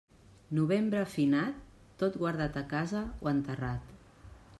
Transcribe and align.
Novembre 0.59 1.01
finat, 1.15 1.59
tot 2.03 2.17
guardat 2.23 2.57
a 2.63 2.65
casa 2.75 3.03
o 3.27 3.33
enterrat. 3.33 3.93